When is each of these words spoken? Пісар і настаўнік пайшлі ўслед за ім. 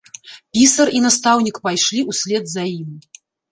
Пісар 0.55 0.87
і 0.99 1.01
настаўнік 1.05 1.61
пайшлі 1.69 1.99
ўслед 2.11 2.45
за 2.57 2.67
ім. 2.79 2.91